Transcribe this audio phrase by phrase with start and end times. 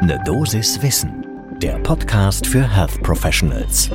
[0.00, 1.26] Ne Dosis Wissen,
[1.60, 3.90] der Podcast für Health Professionals.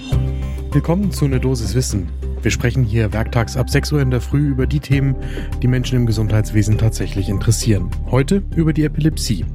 [0.71, 2.09] Willkommen zu Ne Dosis Wissen.
[2.41, 5.15] Wir sprechen hier werktags ab 6 Uhr in der Früh über die Themen,
[5.61, 7.89] die Menschen im Gesundheitswesen tatsächlich interessieren.
[8.11, 9.45] Heute über die Epilepsie.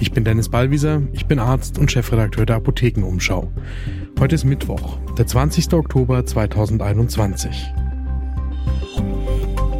[0.00, 3.52] Ich bin Dennis Ballwieser, ich bin Arzt und Chefredakteur der Apothekenumschau.
[4.18, 5.74] Heute ist Mittwoch, der 20.
[5.74, 7.66] Oktober 2021.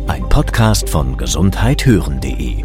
[0.06, 2.64] Ein Podcast von gesundheithören.de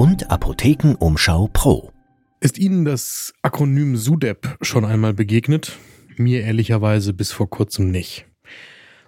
[0.00, 1.92] und Apothekenumschau Pro.
[2.40, 5.76] Ist Ihnen das Akronym SUDEP schon einmal begegnet?
[6.16, 8.24] Mir ehrlicherweise bis vor kurzem nicht.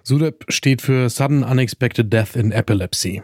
[0.03, 3.23] SUDEP steht für Sudden Unexpected Death in Epilepsy.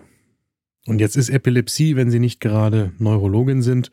[0.88, 3.92] Und jetzt ist Epilepsie, wenn Sie nicht gerade Neurologin sind,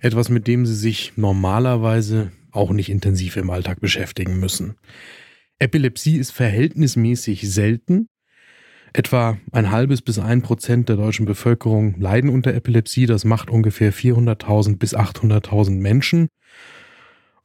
[0.00, 4.76] etwas, mit dem Sie sich normalerweise auch nicht intensiv im Alltag beschäftigen müssen.
[5.58, 8.08] Epilepsie ist verhältnismäßig selten,
[8.92, 13.06] Etwa ein halbes bis ein Prozent der deutschen Bevölkerung leiden unter Epilepsie.
[13.06, 16.28] Das macht ungefähr 400.000 bis 800.000 Menschen.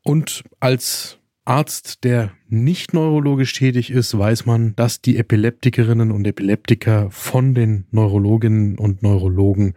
[0.02, 7.12] Und als Arzt, der nicht neurologisch tätig ist, weiß man, dass die Epileptikerinnen und Epileptiker
[7.12, 9.76] von den Neurologinnen und Neurologen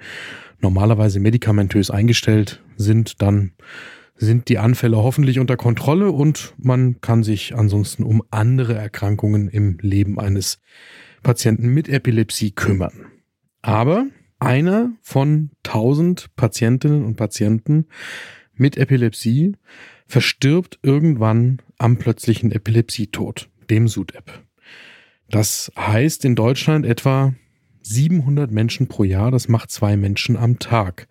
[0.60, 3.20] normalerweise medikamentös eingestellt sind.
[3.20, 3.52] Dann
[4.16, 9.78] sind die Anfälle hoffentlich unter Kontrolle und man kann sich ansonsten um andere Erkrankungen im
[9.80, 10.60] Leben eines
[11.22, 13.06] Patienten mit Epilepsie kümmern.
[13.62, 14.06] Aber
[14.38, 17.86] einer von tausend Patientinnen und Patienten
[18.54, 19.56] mit Epilepsie
[20.06, 24.42] verstirbt irgendwann am plötzlichen Epilepsietod, dem SUDEP.
[25.30, 27.34] Das heißt in Deutschland etwa
[27.82, 31.08] 700 Menschen pro Jahr, das macht zwei Menschen am Tag.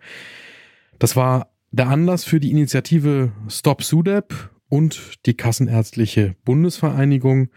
[0.98, 7.48] Das war der Anlass für die Initiative Stop SUDEP und die Kassenärztliche Bundesvereinigung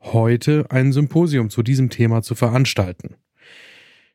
[0.00, 3.16] heute ein Symposium zu diesem Thema zu veranstalten.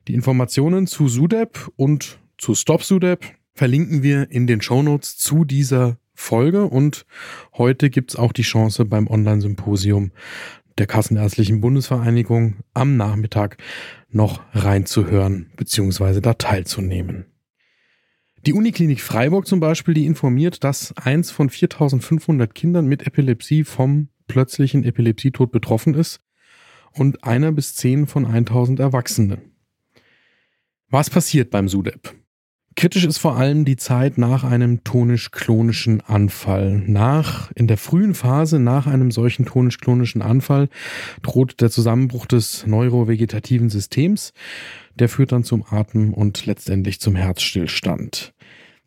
[0.07, 5.97] Die Informationen zu SUDEP und zu Stop SUDEP verlinken wir in den Shownotes zu dieser
[6.13, 7.05] Folge und
[7.53, 10.11] heute gibt's auch die Chance beim Online-Symposium
[10.77, 13.57] der Kassenärztlichen Bundesvereinigung am Nachmittag
[14.09, 16.21] noch reinzuhören bzw.
[16.21, 17.25] da teilzunehmen.
[18.45, 24.09] Die Uniklinik Freiburg zum Beispiel, die informiert, dass eins von 4500 Kindern mit Epilepsie vom
[24.27, 26.21] plötzlichen Epilepsietod betroffen ist
[26.93, 29.51] und einer bis zehn von 1000 Erwachsenen.
[30.89, 32.18] Was passiert beim SUDEP?
[32.75, 36.81] Kritisch ist vor allem die Zeit nach einem tonisch-klonischen Anfall.
[36.87, 40.69] Nach, in der frühen Phase nach einem solchen tonisch-klonischen Anfall
[41.21, 44.33] droht der Zusammenbruch des neurovegetativen Systems.
[44.95, 48.33] Der führt dann zum Atem und letztendlich zum Herzstillstand.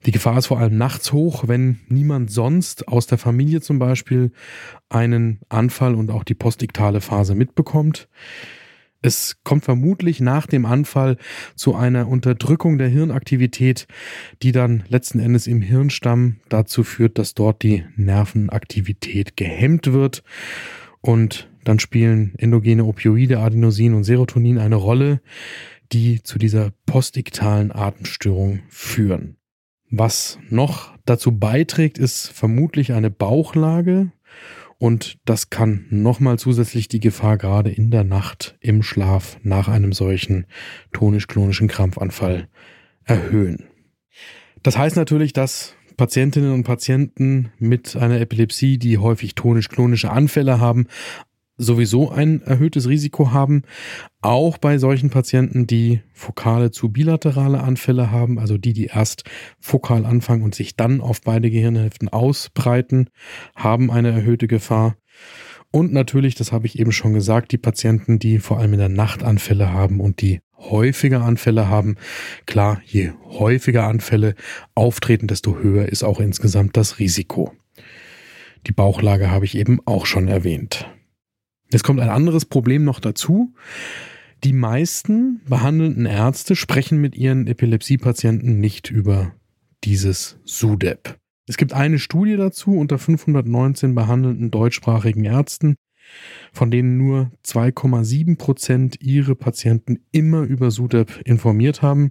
[0.06, 4.32] Die Gefahr ist vor allem nachts hoch, wenn niemand sonst aus der Familie zum Beispiel
[4.88, 8.08] einen Anfall und auch die postiktale Phase mitbekommt.
[9.02, 11.16] Es kommt vermutlich nach dem Anfall
[11.56, 13.88] zu einer Unterdrückung der Hirnaktivität,
[14.42, 20.22] die dann letzten Endes im Hirnstamm dazu führt, dass dort die Nervenaktivität gehemmt wird.
[21.00, 25.20] Und dann spielen endogene Opioide, Adenosin und Serotonin eine Rolle,
[25.92, 29.36] die zu dieser postiktalen Atemstörung führen.
[29.90, 34.12] Was noch dazu beiträgt, ist vermutlich eine Bauchlage
[34.82, 39.92] und das kann nochmal zusätzlich die Gefahr gerade in der Nacht im Schlaf nach einem
[39.92, 40.44] solchen
[40.92, 42.48] tonisch-klonischen Krampfanfall
[43.04, 43.68] erhöhen.
[44.64, 50.88] Das heißt natürlich, dass Patientinnen und Patienten mit einer Epilepsie, die häufig tonisch-klonische Anfälle haben,
[51.62, 53.62] sowieso ein erhöhtes Risiko haben.
[54.20, 59.24] Auch bei solchen Patienten, die fokale zu bilaterale Anfälle haben, also die, die erst
[59.60, 63.08] fokal anfangen und sich dann auf beide Gehirnhälften ausbreiten,
[63.54, 64.96] haben eine erhöhte Gefahr.
[65.70, 68.88] Und natürlich, das habe ich eben schon gesagt, die Patienten, die vor allem in der
[68.90, 71.96] Nacht Anfälle haben und die häufiger Anfälle haben.
[72.46, 74.34] Klar, je häufiger Anfälle
[74.74, 77.52] auftreten, desto höher ist auch insgesamt das Risiko.
[78.66, 80.88] Die Bauchlage habe ich eben auch schon erwähnt.
[81.72, 83.54] Jetzt kommt ein anderes Problem noch dazu.
[84.44, 89.32] Die meisten behandelnden Ärzte sprechen mit ihren Epilepsiepatienten nicht über
[89.84, 91.16] dieses SUDEP.
[91.48, 95.76] Es gibt eine Studie dazu unter 519 behandelnden deutschsprachigen Ärzten,
[96.52, 102.10] von denen nur 2,7 Prozent ihre Patienten immer über SUDEP informiert haben.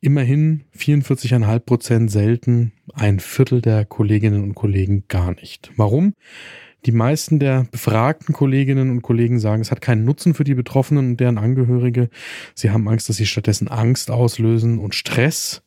[0.00, 5.72] Immerhin 44,5 Prozent selten, ein Viertel der Kolleginnen und Kollegen gar nicht.
[5.76, 6.14] Warum?
[6.86, 11.10] Die meisten der befragten Kolleginnen und Kollegen sagen, es hat keinen Nutzen für die Betroffenen
[11.10, 12.08] und deren Angehörige.
[12.54, 15.62] Sie haben Angst, dass sie stattdessen Angst auslösen und Stress.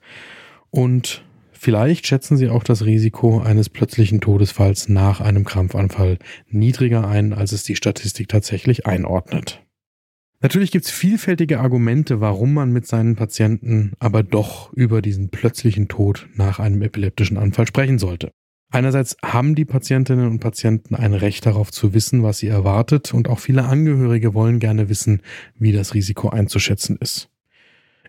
[0.70, 6.18] Und vielleicht schätzen sie auch das Risiko eines plötzlichen Todesfalls nach einem Krampfanfall
[6.48, 9.62] niedriger ein, als es die Statistik tatsächlich einordnet.
[10.40, 15.88] Natürlich gibt es vielfältige Argumente, warum man mit seinen Patienten aber doch über diesen plötzlichen
[15.88, 18.32] Tod nach einem epileptischen Anfall sprechen sollte.
[18.72, 23.30] Einerseits haben die Patientinnen und Patienten ein Recht darauf zu wissen, was sie erwartet, und
[23.30, 25.22] auch viele Angehörige wollen gerne wissen,
[25.60, 27.30] wie das Risiko einzuschätzen ist.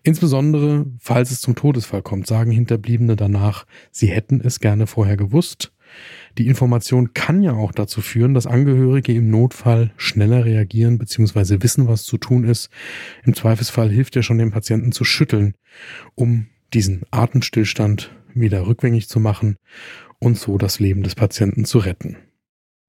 [0.03, 5.73] Insbesondere, falls es zum Todesfall kommt, sagen Hinterbliebene danach, sie hätten es gerne vorher gewusst
[6.37, 11.61] die Information kann ja auch dazu führen, dass Angehörige im Notfall schneller reagieren bzw.
[11.61, 12.69] wissen, was zu tun ist.
[13.23, 15.53] Im Zweifelsfall hilft ja schon den Patienten zu schütteln,
[16.15, 19.57] um diesen Atemstillstand wieder rückgängig zu machen
[20.19, 22.17] und so das Leben des Patienten zu retten.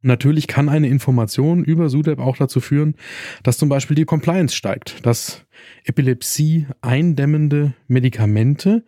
[0.03, 2.95] Natürlich kann eine Information über SUDEP auch dazu führen,
[3.43, 5.47] dass zum Beispiel die Compliance steigt, dass
[5.85, 8.85] Epilepsie eindämmende Medikamente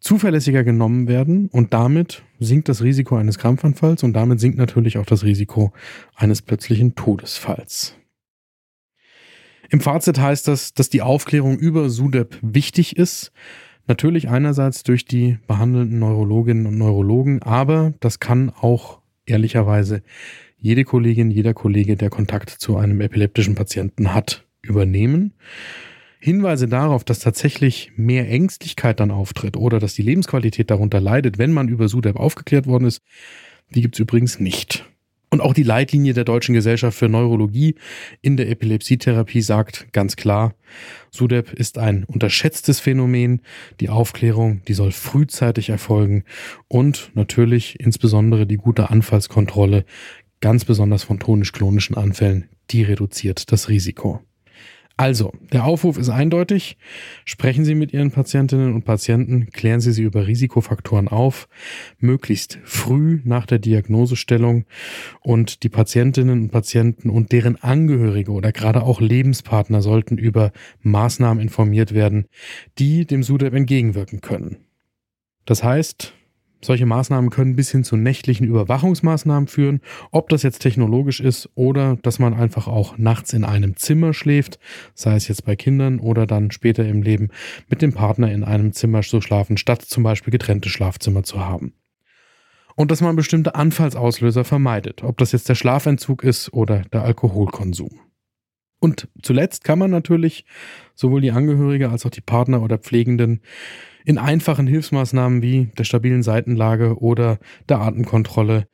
[0.00, 5.06] zuverlässiger genommen werden und damit sinkt das Risiko eines Krampfanfalls und damit sinkt natürlich auch
[5.06, 5.72] das Risiko
[6.14, 7.96] eines plötzlichen Todesfalls.
[9.70, 13.32] Im Fazit heißt das, dass die Aufklärung über SUDEP wichtig ist.
[13.86, 20.02] Natürlich einerseits durch die behandelnden Neurologinnen und Neurologen, aber das kann auch ehrlicherweise
[20.58, 25.34] jede Kollegin, jeder Kollege, der Kontakt zu einem epileptischen Patienten hat, übernehmen.
[26.18, 31.52] Hinweise darauf, dass tatsächlich mehr Ängstlichkeit dann auftritt oder dass die Lebensqualität darunter leidet, wenn
[31.52, 33.02] man über SUDEP aufgeklärt worden ist,
[33.74, 34.86] die gibt es übrigens nicht.
[35.34, 37.74] Und auch die Leitlinie der Deutschen Gesellschaft für Neurologie
[38.22, 40.54] in der Epilepsietherapie sagt ganz klar,
[41.10, 43.40] SUDEP ist ein unterschätztes Phänomen.
[43.80, 46.22] Die Aufklärung, die soll frühzeitig erfolgen
[46.68, 49.84] und natürlich insbesondere die gute Anfallskontrolle,
[50.40, 54.20] ganz besonders von tonisch-klonischen Anfällen, die reduziert das Risiko.
[54.96, 56.76] Also, der Aufruf ist eindeutig.
[57.24, 61.48] Sprechen Sie mit Ihren Patientinnen und Patienten, klären Sie sie über Risikofaktoren auf,
[61.98, 64.66] möglichst früh nach der Diagnosestellung
[65.20, 70.52] und die Patientinnen und Patienten und deren Angehörige oder gerade auch Lebenspartner sollten über
[70.82, 72.26] Maßnahmen informiert werden,
[72.78, 74.58] die dem SUDEP entgegenwirken können.
[75.44, 76.14] Das heißt,
[76.64, 79.80] solche Maßnahmen können bis hin zu nächtlichen Überwachungsmaßnahmen führen,
[80.10, 84.58] ob das jetzt technologisch ist oder dass man einfach auch nachts in einem Zimmer schläft,
[84.94, 87.28] sei es jetzt bei Kindern oder dann später im Leben
[87.68, 91.74] mit dem Partner in einem Zimmer zu schlafen, statt zum Beispiel getrennte Schlafzimmer zu haben.
[92.76, 98.00] Und dass man bestimmte Anfallsauslöser vermeidet, ob das jetzt der Schlafentzug ist oder der Alkoholkonsum.
[98.80, 100.44] Und zuletzt kann man natürlich
[100.94, 103.40] sowohl die Angehörige als auch die Partner oder Pflegenden
[104.04, 108.68] in einfachen Hilfsmaßnahmen wie der stabilen Seitenlage oder der Atemkontrolle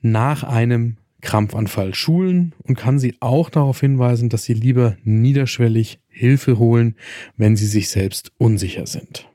[0.00, 6.58] nach einem Krampfanfall schulen und kann sie auch darauf hinweisen, dass sie lieber niederschwellig Hilfe
[6.58, 6.94] holen,
[7.36, 9.28] wenn sie sich selbst unsicher sind.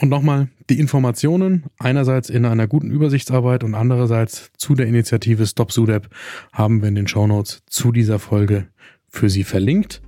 [0.00, 5.72] Und nochmal die Informationen, einerseits in einer guten Übersichtsarbeit und andererseits zu der Initiative Stop
[5.72, 6.08] Sudep
[6.52, 8.68] haben wir in den Shownotes zu dieser Folge
[9.08, 10.00] für Sie verlinkt.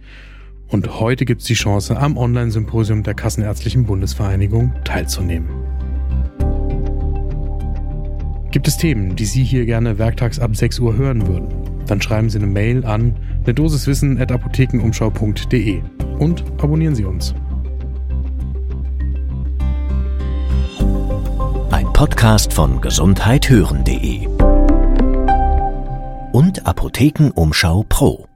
[0.70, 5.48] Und heute gibt es die Chance, am Online-Symposium der Kassenärztlichen Bundesvereinigung teilzunehmen.
[8.52, 11.48] Gibt es Themen, die Sie hier gerne werktags ab 6 Uhr hören würden?
[11.86, 15.82] Dann schreiben Sie eine Mail an eine Dosiswissen at apothekenumschau.de
[16.18, 17.34] und abonnieren Sie uns.
[21.70, 24.26] Ein Podcast von gesundheithören.de
[26.32, 28.29] und Apothekenumschau Pro.